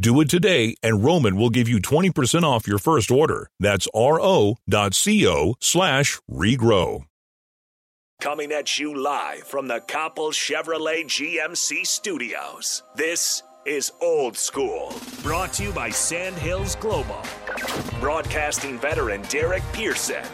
[0.00, 3.50] Do it today, and Roman will give you 20% off your first order.
[3.58, 7.04] That's ro.co slash regrow.
[8.20, 12.84] Coming at you live from the Copple Chevrolet GMC studios.
[12.94, 14.92] This is Old School,
[15.24, 17.20] brought to you by Sandhills Global.
[17.98, 20.24] Broadcasting veteran Derek Pearson.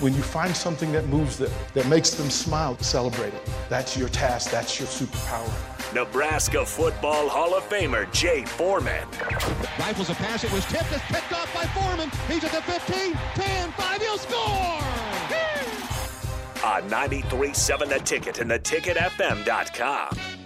[0.00, 3.50] When you find something that moves them, that makes them smile, celebrate it.
[3.68, 5.69] That's your task, that's your superpower.
[5.94, 9.08] Nebraska Football Hall of Famer Jay Foreman.
[9.78, 12.10] Rifles a pass, it was tipped, it's picked off by Foreman.
[12.28, 14.80] He's at the 15, 10, 5, he'll score!
[16.62, 20.39] On 93.7 The Ticket and theticketfm.com.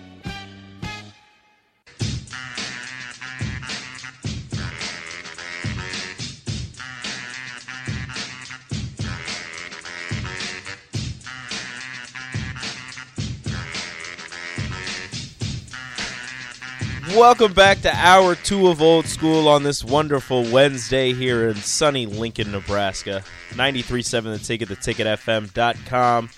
[17.14, 22.06] Welcome back to hour two of Old School on this wonderful Wednesday here in sunny
[22.06, 23.22] Lincoln, Nebraska.
[23.50, 26.30] 93.7 The Ticket, theticketfm.com.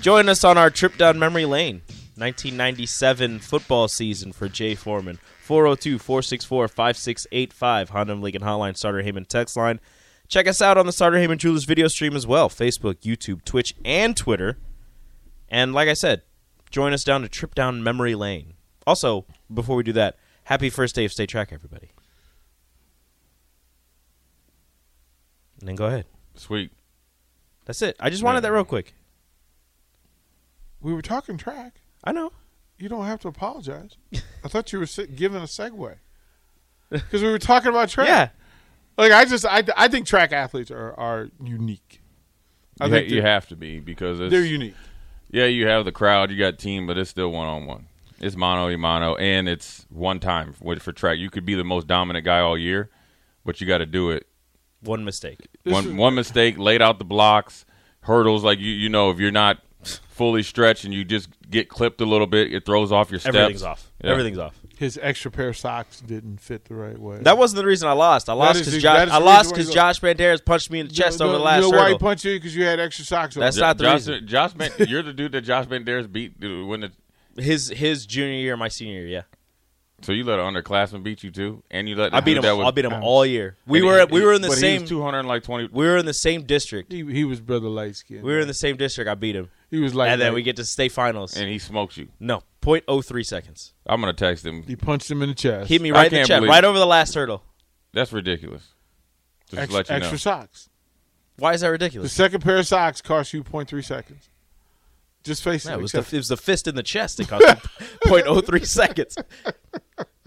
[0.00, 1.82] Join us on our trip down memory lane.
[2.14, 5.18] 1997 football season for Jay Foreman.
[5.40, 7.90] 402 464 5685.
[7.90, 9.80] Honda Lincoln Hotline, Sartor Hamann text line.
[10.28, 13.74] Check us out on the Sartor Hamann Jewelers video stream as well Facebook, YouTube, Twitch,
[13.84, 14.56] and Twitter.
[15.48, 16.22] And like I said,
[16.70, 18.54] join us down to trip down memory lane.
[18.86, 21.90] Also, before we do that, happy first day of state track, everybody.
[25.60, 26.06] And then go ahead.
[26.34, 26.70] Sweet.
[27.64, 27.96] That's it.
[28.00, 28.94] I just wanted that real quick.
[30.80, 31.80] We were talking track.
[32.02, 32.32] I know.
[32.78, 33.96] You don't have to apologize.
[34.44, 35.96] I thought you were si- giving a segue
[36.90, 38.08] because we were talking about track.
[38.08, 38.28] Yeah.
[38.98, 42.00] Like I just I, I think track athletes are are unique.
[42.80, 44.74] I You, think ha- you they're- have to be because it's, they're unique.
[45.30, 47.86] Yeah, you have the crowd, you got team, but it's still one on one.
[48.22, 51.18] It's mano a mano, and it's one time for, for track.
[51.18, 52.88] You could be the most dominant guy all year,
[53.44, 54.26] but you got to do it.
[54.80, 55.48] One mistake.
[55.64, 57.64] One one mistake, laid out the blocks,
[58.02, 58.44] hurdles.
[58.44, 59.58] Like you, you know, if you're not
[60.08, 63.34] fully stretched and you just get clipped a little bit, it throws off your steps.
[63.36, 63.90] Everything's off.
[64.02, 64.10] Yeah.
[64.10, 64.54] Everything's off.
[64.78, 67.18] His extra pair of socks didn't fit the right way.
[67.20, 68.28] That wasn't the reason I lost.
[68.28, 68.96] I lost because Josh.
[68.96, 71.64] that is I lost because Josh Banderas punched me in the chest over the last
[71.64, 71.98] You know why he hurdle.
[72.00, 72.34] punched you?
[72.34, 73.42] Because you had extra socks on.
[73.42, 74.26] That's Jo- not the Josh, reason.
[74.26, 76.92] Josh, Ben- you're the dude that Josh Banderas beat dude, when the,
[77.36, 79.08] His his junior year, my senior year.
[79.08, 79.22] Yeah,
[80.02, 82.42] so you let an underclassman beat you too, and you let I beat him.
[82.42, 83.56] That was, I beat him um, all year.
[83.66, 84.84] We and were he- we were in the but same.
[84.84, 85.68] two hundred like twenty.
[85.72, 86.92] We were in the same district.
[86.92, 88.22] He, he was brother light skin.
[88.22, 89.08] We were in the same district.
[89.08, 91.36] I beat him, He was like, and then we get to state finals.
[91.36, 92.08] and he smokes you.
[92.20, 93.72] No, 0.03 seconds.
[93.86, 94.62] I'm gonna text him.
[94.64, 95.68] he punched him in the chest.
[95.68, 97.42] Hit me I right in the chest, believe- right over the last hurdle.
[97.94, 98.68] That's ridiculous.
[99.50, 100.16] Just to extra, let you extra know.
[100.18, 100.68] socks.
[101.36, 102.10] Why is that ridiculous?
[102.10, 104.28] The second pair of socks cost you 0.3 seconds.
[105.22, 105.78] Just face Yeah, it.
[105.78, 109.16] it, was the, it was the fist in the chest It cost me 0.03 seconds.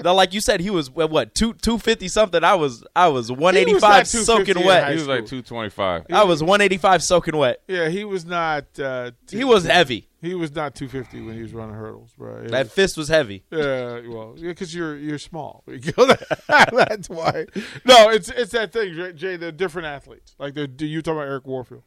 [0.04, 2.44] Now, like you said, he was well, what two two fifty something.
[2.44, 4.24] I was I was one eighty five 250
[4.54, 4.90] soaking wet.
[4.92, 6.06] He was like two twenty five.
[6.12, 7.62] I was one eighty five soaking wet.
[7.68, 8.66] Yeah, he was not.
[8.78, 10.10] Uh, t- He was heavy.
[10.22, 12.38] He was not 250 when he was running hurdles, bro.
[12.38, 13.46] It That was- fist was heavy.
[13.52, 15.64] Yeah, well, because you're you're small.
[16.48, 17.46] That's why.
[17.86, 19.36] No, it's it's that thing, Jay- Jay.
[19.38, 20.36] They're different athletes.
[20.38, 21.84] Like they're you talking about Eric Warfield.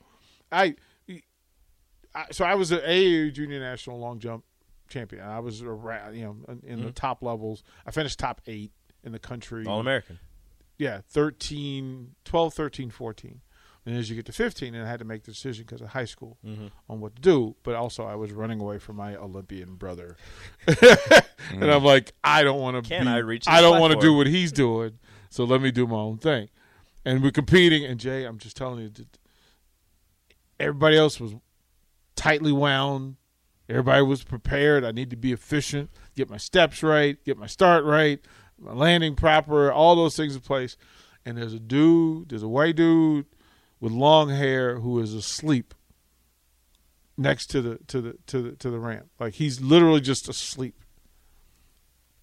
[0.51, 0.77] I,
[2.19, 4.45] I so I was an AAU junior national long jump
[4.89, 5.23] champion.
[5.23, 6.93] I was around, you know, in, in the mm-hmm.
[6.93, 7.63] top levels.
[7.87, 8.73] I finished top eight
[9.05, 9.65] in the country.
[9.67, 10.19] All American.
[10.79, 13.41] yeah, 13, 12, 13, 14.
[13.87, 15.89] And as you get to 15, and I had to make the decision because of
[15.89, 16.67] high school mm-hmm.
[16.91, 17.57] on what to do.
[17.63, 20.17] But also, I was running away from my Olympian brother.
[20.67, 20.77] and
[21.65, 21.85] I'm mm.
[21.85, 24.27] like, I don't want to Can be, I reach I don't want to do what
[24.27, 24.99] he's doing.
[25.31, 26.51] So let me do my own thing.
[27.07, 27.85] And we're competing.
[27.85, 28.91] And Jay, I'm just telling you,
[30.61, 31.35] everybody else was
[32.19, 33.17] tightly wound.
[33.69, 34.85] Everybody was prepared.
[34.85, 38.19] I need to be efficient, get my steps right, get my start right,
[38.59, 40.77] my landing proper, all those things in place.
[41.25, 43.27] And there's a dude, there's a white dude
[43.79, 45.75] with long hair who is asleep
[47.17, 49.09] next to the to the to the to the ramp.
[49.21, 50.83] Like he's literally just asleep.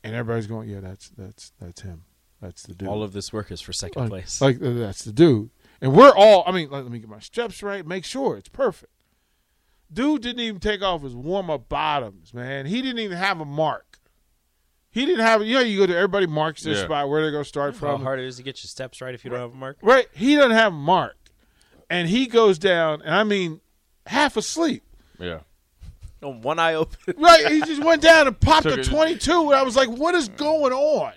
[0.03, 2.03] And everybody's going, yeah, that's that's that's him.
[2.41, 2.87] That's the dude.
[2.87, 4.41] All of this work is for second like, place.
[4.41, 5.51] like that's the dude.
[5.79, 6.43] And we're all.
[6.47, 7.85] I mean, like, let me get my steps right.
[7.85, 8.91] Make sure it's perfect.
[9.91, 12.65] Dude didn't even take off his warm up bottoms, man.
[12.65, 13.99] He didn't even have a mark.
[14.91, 15.43] He didn't have.
[15.43, 16.83] You know, you go to everybody marks their Yeah.
[16.85, 17.87] spot where they're going to start from.
[17.89, 18.03] How from.
[18.05, 19.77] hard it is to get your steps right if you don't have a mark.
[19.81, 20.07] Right.
[20.13, 21.17] He doesn't have a mark,
[21.89, 23.59] and he goes down, and I mean,
[24.07, 24.83] half asleep.
[25.19, 25.39] Yeah.
[26.23, 26.97] Oh, one eye open.
[27.17, 27.47] Right.
[27.51, 30.15] he just went down and popped Took a it- 22, and I was like, what
[30.15, 31.13] is going on?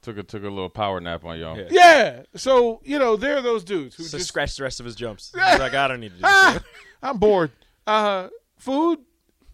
[0.00, 1.58] Took a took a little power nap on y'all.
[1.58, 1.66] Yeah.
[1.70, 2.22] Yeah.
[2.36, 4.94] So you know, there are those dudes who So just scratch the rest of his
[4.94, 5.32] jumps.
[5.50, 6.60] He's like, I don't need to do ah.
[7.02, 7.50] I'm bored.
[7.88, 8.98] Uh, food,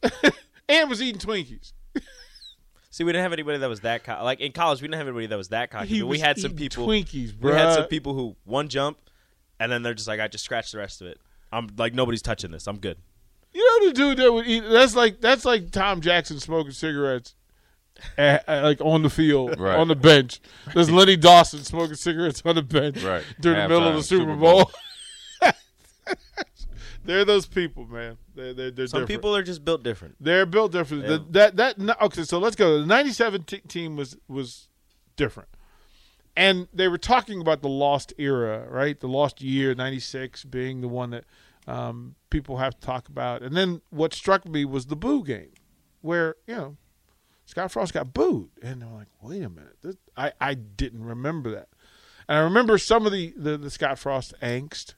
[0.69, 1.73] and was eating Twinkies.
[2.91, 4.81] See, we didn't have anybody that was that co- like in college.
[4.81, 5.87] We didn't have anybody that was that cocky.
[5.89, 6.87] He but we was had some eating people.
[6.87, 7.53] Twinkies, bro.
[7.53, 8.99] we had some people who one jump,
[9.59, 11.21] and then they're just like, I just scratched the rest of it.
[11.53, 12.67] I'm like, nobody's touching this.
[12.67, 12.97] I'm good.
[13.53, 14.61] You know the dude that would eat.
[14.69, 17.35] That's like that's like Tom Jackson smoking cigarettes,
[18.19, 19.77] at, at- like on the field, Right.
[19.79, 20.41] on the bench.
[20.73, 23.25] There's Lenny Dawson smoking cigarettes on the bench Right.
[23.41, 24.71] during the middle of the Super Super Bowl.
[25.43, 25.53] Bowl.
[27.05, 28.17] they're those people, man.
[28.35, 29.21] They're they're, they're Some different.
[29.21, 30.17] people are just built different.
[30.21, 31.05] They're built different.
[31.07, 31.19] Yeah.
[31.31, 32.25] That that okay.
[32.25, 32.81] So let's go.
[32.81, 34.69] The '97 t- team was was
[35.17, 35.49] different,
[36.37, 38.99] and they were talking about the lost era, right?
[38.99, 41.25] The lost year, '96 being the one that
[41.67, 43.43] um, people have to talk about.
[43.43, 45.53] And then what struck me was the boo game,
[46.01, 46.77] where you know
[47.47, 51.51] Scott Frost got booed, and I'm like, wait a minute, this, I I didn't remember
[51.53, 51.69] that,
[52.29, 54.95] and I remember some of the the, the Scott Frost angst,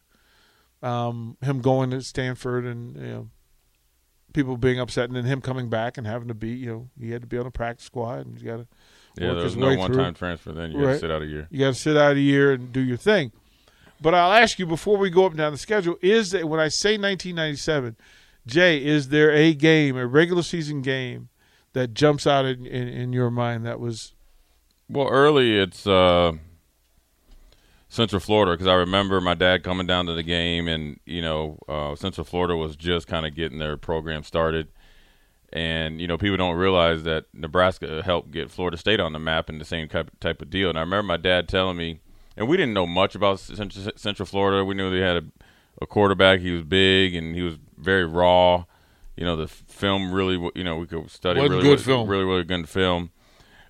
[0.82, 3.28] um, him going to Stanford, and you know
[4.32, 7.10] people being upset, and then him coming back and having to be, you know, he
[7.10, 8.66] had to be on the practice squad, and he's got to
[9.16, 10.02] Yeah, work his no way one through.
[10.02, 10.72] time transfer then.
[10.72, 11.46] You got to sit out a year.
[11.50, 13.32] You got to sit out a year and do your thing.
[14.00, 16.60] But I'll ask you before we go up and down the schedule: Is that when
[16.60, 17.96] I say 1997,
[18.46, 21.30] Jay, is there a game, a regular season game,
[21.72, 24.12] that jumps out in, in, in your mind that was
[24.90, 26.32] Well, early it's uh,
[27.96, 31.58] Central Florida because I remember my dad coming down to the game, and you know
[31.66, 34.68] uh, Central Florida was just kind of getting their program started,
[35.52, 39.48] and you know people don't realize that Nebraska helped get Florida State on the map
[39.48, 40.68] in the same type type of deal.
[40.68, 42.00] And I remember my dad telling me,
[42.36, 44.64] and we didn't know much about Central, Central Florida.
[44.64, 45.24] We knew they had a,
[45.80, 46.40] a quarterback.
[46.40, 48.64] He was big and he was very raw.
[49.16, 52.08] You know the film really, you know, we could study Wasn't really good film.
[52.08, 53.10] really really good film.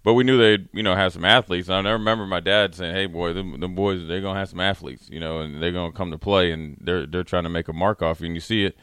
[0.06, 1.68] But we knew they'd, you know, have some athletes.
[1.68, 4.60] And I remember my dad saying, "Hey, boy, them, them boys, they're gonna have some
[4.60, 7.66] athletes, you know, and they're gonna come to play, and they're they're trying to make
[7.66, 8.76] a mark off you." And you see it,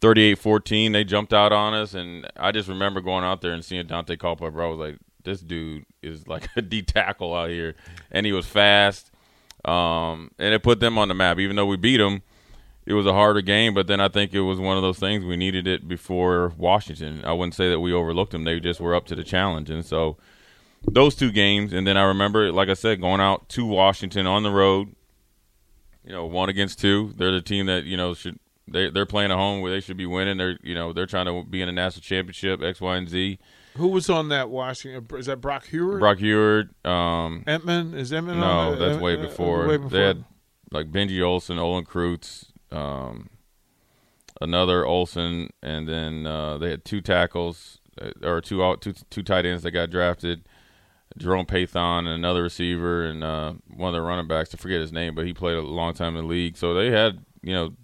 [0.00, 3.86] 38-14, they jumped out on us, and I just remember going out there and seeing
[3.86, 4.62] Daunte Culpepper.
[4.62, 7.74] I was like, "This dude is like a D tackle out here,"
[8.12, 9.10] and he was fast,
[9.64, 11.40] um, and it put them on the map.
[11.40, 12.22] Even though we beat them,
[12.86, 15.24] it was a harder game, but then I think it was one of those things
[15.24, 17.24] we needed it before Washington.
[17.24, 19.84] I wouldn't say that we overlooked them; they just were up to the challenge, and
[19.84, 20.18] so
[20.90, 24.42] those two games, and then I remember, like I said, going out to Washington on
[24.42, 24.94] the road.
[26.04, 27.12] You know, one against two.
[27.16, 28.38] They're the team that you know should
[28.68, 30.36] they they're playing at home where they should be winning.
[30.38, 32.60] They're you know they're trying to be in a national championship.
[32.62, 33.38] X, Y, and Z.
[33.76, 35.06] who was on that Washington?
[35.16, 36.00] Is that Brock Huard?
[36.00, 36.70] Brock Huard.
[36.84, 38.78] Um, Emtman is Emtman no, on?
[38.80, 39.68] that's Uh, way uh, before.
[39.68, 39.90] way before.
[39.90, 40.24] They had
[40.72, 43.30] like Benji Olson, Olin Kreutz, um,
[44.40, 49.22] another Olson, and then uh, they had two tackles uh, or two out two two
[49.22, 50.42] tight ends that got drafted.
[51.16, 54.54] Jerome Pathon and another receiver and uh, one of the running backs.
[54.54, 56.56] I forget his name, but he played a long time in the league.
[56.56, 57.74] So they had you know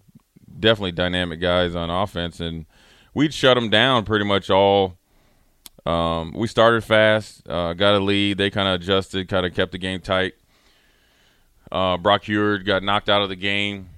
[0.59, 2.67] definitely dynamic guys on offense, and
[3.15, 4.97] we'd shut them down pretty much all.
[5.87, 8.37] Um, we started fast, uh, got a lead.
[8.37, 10.35] They kind of adjusted, kind of kept the game tight.
[11.73, 13.89] Uh, Brock Huard got knocked out of the game.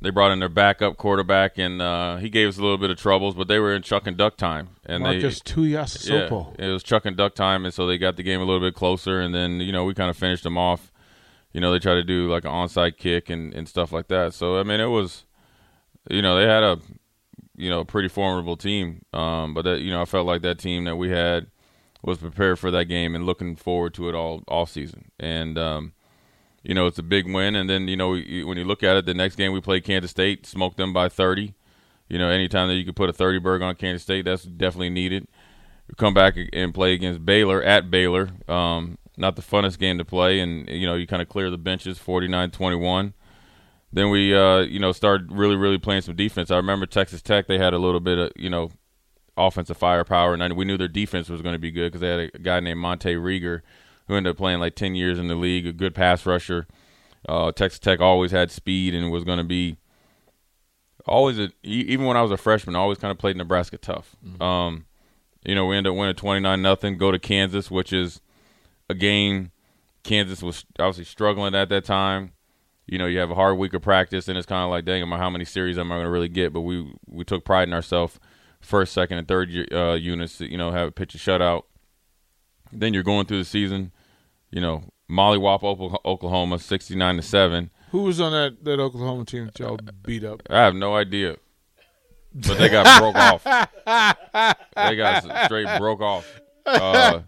[0.00, 2.96] They brought in their backup quarterback, and uh, he gave us a little bit of
[2.96, 3.34] troubles.
[3.34, 6.58] But they were in chuck and duck time, and Marcus they Tuiasosopo.
[6.58, 8.60] yeah, it was chuck and duck time, and so they got the game a little
[8.60, 9.20] bit closer.
[9.20, 10.92] And then you know we kind of finished them off.
[11.52, 14.34] You know they tried to do like an onside kick and, and stuff like that.
[14.34, 15.24] So I mean it was,
[16.10, 16.78] you know they had a,
[17.56, 19.04] you know pretty formidable team.
[19.12, 21.48] Um, but that you know I felt like that team that we had
[22.02, 25.10] was prepared for that game and looking forward to it all all season.
[25.20, 25.92] And um,
[26.62, 27.56] you know it's a big win.
[27.56, 30.10] And then you know when you look at it, the next game we play Kansas
[30.10, 31.54] State, smoked them by thirty.
[32.08, 34.90] You know anytime that you could put a thirty burg on Kansas State, that's definitely
[34.90, 35.26] needed
[35.88, 38.30] We come back and play against Baylor at Baylor.
[38.48, 41.58] Um, not the funnest game to play, and you know you kind of clear the
[41.58, 43.12] benches, 49-21.
[43.94, 46.50] Then we, uh, you know, started really, really playing some defense.
[46.50, 48.70] I remember Texas Tech; they had a little bit of, you know,
[49.36, 52.30] offensive firepower, and we knew their defense was going to be good because they had
[52.34, 53.60] a guy named Montae Reagor
[54.08, 56.66] who ended up playing like ten years in the league, a good pass rusher.
[57.28, 59.78] Uh, Texas Tech always had speed and was going to be
[61.06, 64.16] always a, even when I was a freshman, I always kind of played Nebraska tough.
[64.24, 64.42] Mm-hmm.
[64.42, 64.86] Um,
[65.44, 66.98] you know, we ended up winning twenty nine nothing.
[66.98, 68.20] Go to Kansas, which is
[68.88, 69.52] a game
[70.02, 72.32] Kansas was obviously struggling at that time.
[72.86, 75.08] You know, you have a hard week of practice, and it's kind of like, dang,
[75.08, 76.52] how many series am I going to really get?
[76.52, 78.18] But we we took pride in ourselves.
[78.60, 81.62] First, second, and third uh, units, you know, have a pitch a shutout.
[82.72, 83.92] Then you're going through the season,
[84.50, 87.70] you know, Mollywop Okla- Oklahoma, sixty nine to seven.
[87.90, 90.42] Who was on that, that Oklahoma team that y'all beat up?
[90.48, 91.36] I have no idea,
[92.34, 93.44] but they got broke off.
[94.76, 96.40] They got straight broke off.
[96.64, 97.20] Uh,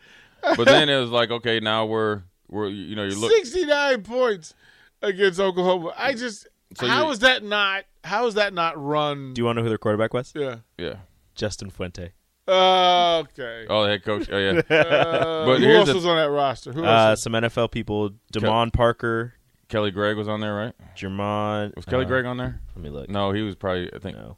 [0.57, 4.55] but then it was like, okay, now we're we're you know you look 69 points
[5.03, 5.93] against Oklahoma.
[5.97, 6.47] I just
[6.79, 9.35] So how you- is that not how is that not run?
[9.35, 10.33] Do you want to know who their quarterback was?
[10.35, 10.57] yeah.
[10.79, 10.95] yeah.
[11.35, 12.13] Justin Fuente.
[12.47, 13.67] Uh, okay.
[13.71, 14.29] Oh, the head coach.
[14.31, 14.61] Oh yeah.
[14.71, 16.73] Uh, But who here's else the- was on that roster?
[16.73, 17.23] Who Uh, else?
[17.23, 19.35] some NFL people: Damon Parker,
[19.69, 20.73] Kelly Gregg was on there, right?
[20.97, 21.75] Jermon.
[21.75, 22.61] Was Kelly uh, Gregg on there?
[22.77, 23.09] Let me look.
[23.09, 23.91] No, he was probably.
[23.95, 24.37] I think No.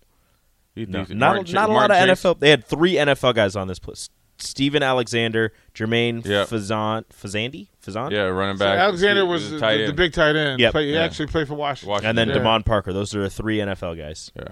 [0.74, 2.24] he, No, he's- not Martin not a lot Martin of Chase?
[2.24, 2.38] NFL.
[2.40, 6.44] They had three NFL guys on this list: Stephen Alexander, Jermaine Yeah.
[6.44, 8.78] Fazan, Fazandi, Fazan, Yeah, running So back.
[8.78, 9.96] Alexander He was the, tight the, end.
[9.96, 10.60] big tight end.
[10.60, 10.72] Yep.
[10.72, 11.00] Play, he Yeah.
[11.00, 11.90] actually played for Washington.
[11.90, 12.08] Washington.
[12.10, 12.34] and then Yeah.
[12.42, 12.92] Damon Parker.
[12.92, 14.30] Those are the three NFL guys.
[14.36, 14.44] Yeah,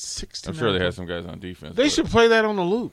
[0.00, 1.76] 69 I'm sure they had some guys on defense.
[1.76, 2.92] They should play that on the loop.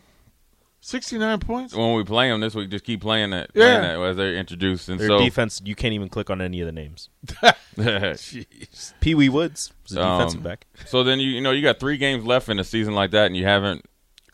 [0.81, 1.73] 69 points?
[1.73, 3.49] When we play them this week, just keep playing that.
[3.55, 3.79] Yeah.
[3.79, 6.61] Playing that as they're introduced, and Their so defense, you can't even click on any
[6.61, 7.09] of the names.
[7.75, 8.93] Jeez.
[8.99, 10.67] Pee Wee Woods was a Um, defensive back.
[10.85, 13.25] so then you you know you got three games left in a season like that,
[13.27, 13.85] and you haven't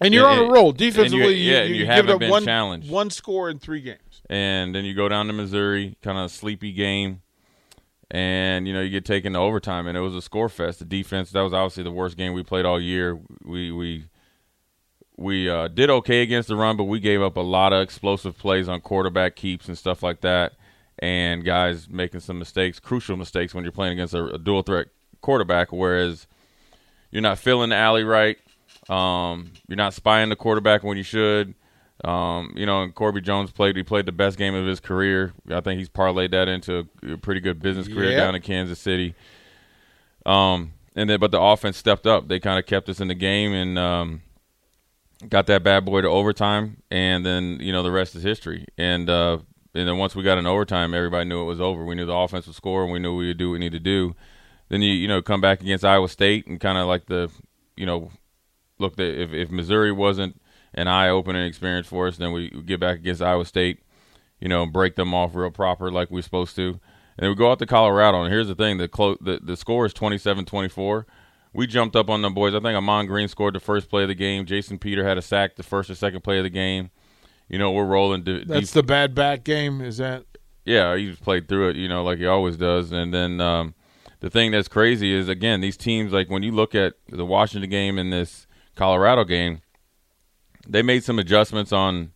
[0.02, 0.72] And you're And- on a roll.
[0.74, 2.90] Defensively, and you- yeah, you, you, you haven't it up been one, challenged.
[2.92, 4.22] one score in three games.
[4.30, 7.21] and then you go down to Missouri, kind of a sleepy game,
[8.12, 10.80] and you know you get taken to overtime, and it was a score fest.
[10.80, 13.18] The defense that was obviously the worst game we played all year.
[13.44, 14.06] We we
[15.16, 18.38] we uh, did okay against the run, but we gave up a lot of explosive
[18.38, 20.54] plays on quarterback keeps and stuff like that,
[21.00, 24.88] and guys making some mistakes, crucial mistakes when you're playing against a, a dual threat
[25.22, 25.72] quarterback.
[25.72, 26.28] Whereas
[27.12, 28.38] you're not filling the alley right.
[28.90, 31.56] Um, you're not spying the quarterback when you should.
[32.04, 33.76] Um, you know, and Corby Jones played.
[33.76, 35.34] He played the best game of his career.
[35.50, 38.18] I think he's parlayed that into a, pretty good business career Yep.
[38.20, 39.14] down in Kansas City.
[40.26, 42.28] Um, and then, but the offense stepped up.
[42.28, 44.22] They kind of kept us in the game and um,
[45.30, 46.82] got that bad boy to overtime.
[46.90, 48.66] And then, you know, the rest is history.
[48.78, 49.40] And uh,
[49.74, 51.86] and then once we got in overtime, everybody knew it was over.
[51.86, 53.72] We knew the offense would score, and we knew we would do what we need
[53.72, 54.16] to do.
[54.70, 57.30] Then you you know come back against Iowa State and kind of like the
[57.78, 58.12] you know
[58.80, 60.41] look if if Missouri wasn't
[60.74, 63.82] an eye opening experience for us, then we get back against Iowa State,
[64.40, 66.68] you know, break them off real proper like we're supposed to.
[66.70, 66.80] And
[67.26, 69.86] then we go out to Colorado, and here's the thing: the clo- the, the score
[69.86, 71.06] is 27-24.
[71.54, 72.54] We jumped up on them boys.
[72.56, 74.46] I think Ahman Green scored the first play of the game.
[74.46, 76.90] Jason Peter had a sack the first or second play of the game.
[77.50, 78.24] You know, we're rolling.
[78.24, 79.82] De- That's the bad back game.
[79.82, 80.24] Is that?
[80.64, 82.92] yeah, he just played through it, you know, like he always does.
[82.94, 83.74] And then um,
[84.22, 87.70] the thing that's crazy is again these teams like when you look at the Washington
[87.70, 89.62] game and this Colorado game,
[90.68, 92.12] they made some adjustments on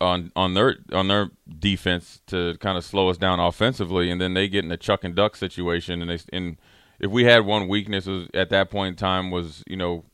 [0.00, 4.34] on on their on their defense to kind of slow us down offensively, and then
[4.34, 6.02] they get in a chuck and duck situation.
[6.02, 6.58] And they and
[6.98, 10.04] if we had one weakness was, at that point in time was you know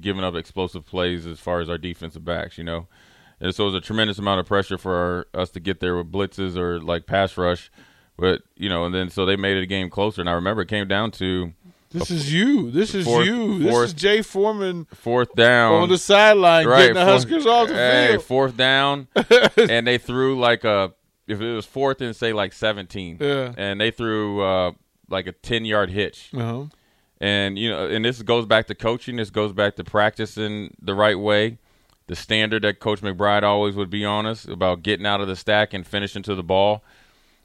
[0.00, 2.86] giving up explosive plays as far as our defensive backs, you know.
[3.40, 5.96] And so it was a tremendous amount of pressure for our, us to get there
[5.96, 7.70] with blitzes or like pass rush.
[8.16, 10.22] But, you know, and then so they made it a game closer.
[10.22, 11.52] And I remember it came down to
[11.90, 12.70] This is you.
[12.70, 13.58] This is Fourth- you.
[13.60, 15.82] This fourth- is Jay Foreman fourth down.
[15.82, 18.24] on the sideline right, getting the fourth- Huskers off the hey, field.
[18.24, 19.08] fourth down.
[19.56, 20.92] and they threw like a,
[21.26, 23.18] if it was fourth and say like 17.
[23.20, 23.52] Yeah.
[23.56, 24.72] And they threw uh,
[25.08, 26.30] like a 10 yard hitch.
[26.36, 26.64] Uh-huh.
[27.20, 29.16] And you know, and this goes back to coaching.
[29.16, 31.58] This goes back to practicing the right way.
[32.08, 35.34] The standard that Coach McBride always would be on us about getting out of the
[35.34, 36.84] stack and finishing to the ball.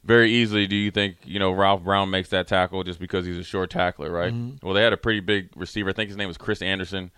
[0.03, 3.37] Very easily, do you think you know Ralph Brown makes that tackle just because he's
[3.37, 4.33] a short tackler, right?
[4.63, 5.91] Well, they had a pretty big receiver.
[5.91, 7.11] I think his name was Chris Anderson,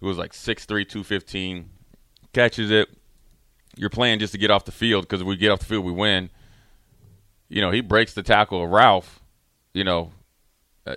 [0.00, 1.70] who was like 6'3", 215.
[2.32, 2.88] Catches it.
[3.76, 5.84] You're playing just to get off the field because if we get off the field,
[5.84, 6.30] we win.
[7.48, 9.20] You know, he breaks the tackle of Ralph.
[9.72, 10.12] You know,
[10.86, 10.94] uh,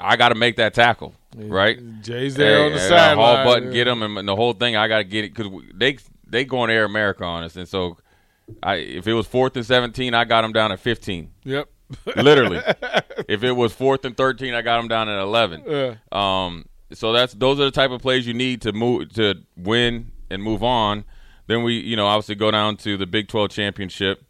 [0.00, 1.78] I got to make that tackle, right?
[2.02, 3.16] Jay's there on the sideline.
[3.16, 4.74] Hall button, get him, and the whole thing.
[4.74, 7.96] I got to get it because they they going Air America on us, and so
[8.62, 11.68] I if it was fourth and seventeen, I got them down at fifteen, Yep.
[12.16, 12.60] literally.
[13.28, 15.62] if it was fourth and thirteen, I got them down at eleven.
[15.66, 15.94] Yeah.
[16.12, 20.12] Um, so that's those are the type of plays you need to move to win
[20.30, 21.04] and move on.
[21.46, 24.22] Then we, you know, obviously go down to the Big Twelve championship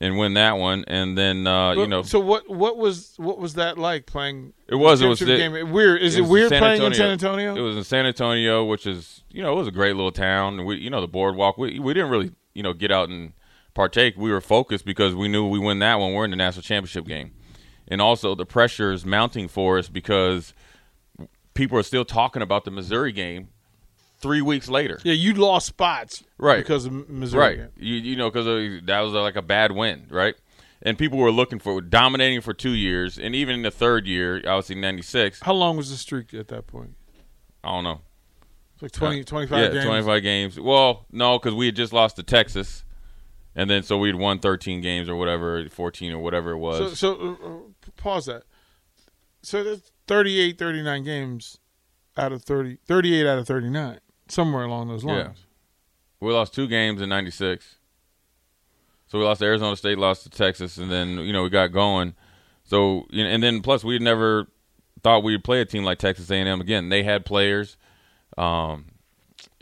[0.00, 2.48] and win that one, and then uh, you know So what?
[2.48, 4.52] What was what was that like playing?
[4.68, 5.70] It was- it was the- game?
[5.70, 6.00] Weird.
[6.02, 7.54] Is it, was weird San playing in San Antonio?
[7.54, 10.64] It was in San Antonio, which is you know it was a great little town.
[10.64, 11.58] We you know the boardwalk.
[11.58, 13.32] We we didn't really you know get out and
[13.74, 14.16] partake.
[14.16, 16.12] We were focused because we knew we win that one.
[16.12, 17.32] We're in the national championship game,
[17.88, 20.54] and also the pressure is mounting for us because
[21.54, 23.48] people are still talking about the Missouri game
[24.20, 24.98] three weeks later.
[25.02, 26.58] Yeah, you lost spots Right.
[26.58, 27.58] because of Missouri.
[27.60, 27.70] Right.
[27.76, 28.46] You you know because
[28.86, 30.34] that was uh, like a bad win, right?
[30.84, 34.38] And people were looking for dominating for two years, and even in the third year,
[34.38, 35.40] obviously '96.
[35.42, 36.96] How long was the streak at that point?
[37.62, 38.00] I don't know.
[38.74, 39.84] It's like 20, Uh, 25 yeah, games.
[39.84, 40.58] 25 games.
[40.60, 42.84] Well, no, because we had just lost to Texas,
[43.54, 46.98] and then so we'd won 13 games or whatever, 14 or whatever it was.
[46.98, 47.58] So, so uh, uh,
[47.96, 48.44] pause that.
[49.42, 51.58] So that's 38, 39 games
[52.16, 55.38] out of 30, 38 out of 39, somewhere along those lines.
[55.38, 56.26] Yeah.
[56.26, 57.76] we lost two games in '96.
[59.08, 61.68] So we lost to Arizona State, lost to Texas, and then you know we got
[61.68, 62.14] going.
[62.64, 64.46] So you know, and then plus we had never
[65.02, 66.88] thought we'd play a team like Texas A&M again.
[66.88, 67.76] They had players,
[68.38, 68.86] um,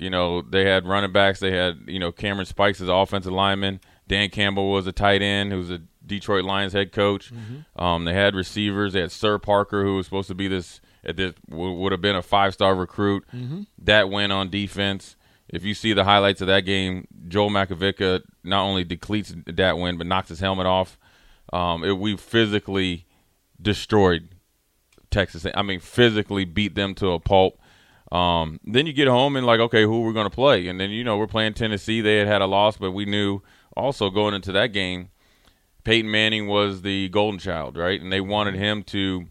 [0.01, 1.41] you know, they had running backs.
[1.41, 3.81] They had you know Cameron Spikes as offensive lineman.
[4.09, 7.31] Dan Campbell was a tight end who was a Detroit Lions head coach.
[7.77, 8.95] Um, they had receivers.
[8.95, 12.17] They had Sirr Parker who was supposed to be this at this would have been
[12.17, 13.25] a five star recruit.
[13.79, 15.17] That went on defense.
[15.49, 19.99] If you see the highlights of that game, Joel Makovica not only depletes that win
[19.99, 20.99] but knocks his helmet off.
[21.53, 23.07] Um, it, we physically
[23.61, 24.29] destroyed
[25.11, 25.47] Texas.
[25.55, 27.60] I mean, physically beat them to a pulp.
[28.13, 30.67] Um, then you get home and like, okay, who we're going to play?
[30.67, 32.01] And then you know we're playing Tennessee.
[32.01, 33.41] They had had a loss, but we knew
[33.77, 35.11] also going into that game,
[35.85, 38.01] Peyton Manning was the golden child, right?
[38.01, 39.27] And they wanted him to,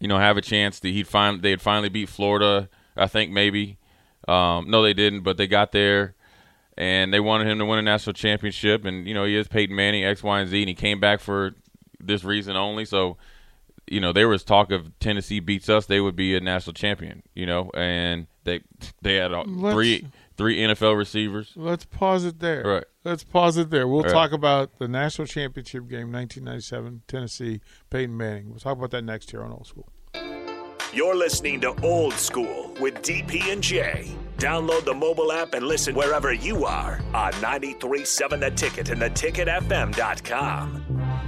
[0.00, 2.68] you know, have a chance that He'd find they had finally beat Florida.
[2.96, 3.78] I think maybe.
[4.26, 6.14] Um, no, they didn't, but they got there,
[6.76, 8.84] and they wanted him to win a national championship.
[8.84, 11.20] And you know, he is Peyton Manning, X, Y, and Z, and he came back
[11.20, 11.54] for
[11.98, 12.84] this reason only.
[12.84, 13.16] So,
[13.90, 17.22] you know, there was talk of Tennessee beats us, they would be a national champion.
[17.34, 18.60] You know, and they
[19.02, 21.52] they had uh, three three NFL receivers.
[21.56, 22.62] Let's pause it there.
[22.64, 22.84] Right.
[23.04, 23.88] Let's pause it there.
[23.88, 24.12] We'll Right.
[24.12, 28.50] talk about the national championship game, 1997, Tennessee, Peyton Manning.
[28.50, 29.88] We'll talk about that next year on Old School.
[30.92, 34.16] You're listening to Old School with DP and J.
[34.38, 41.27] Download the mobile app and listen wherever you are on 937 The Ticket and theticketfm.com.